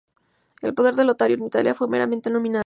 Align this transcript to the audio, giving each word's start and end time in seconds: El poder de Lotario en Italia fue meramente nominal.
El 0.63 0.73
poder 0.73 0.95
de 0.95 1.03
Lotario 1.05 1.37
en 1.37 1.45
Italia 1.45 1.75
fue 1.75 1.87
meramente 1.87 2.31
nominal. 2.31 2.59